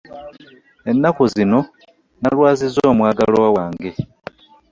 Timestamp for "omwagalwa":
2.91-3.47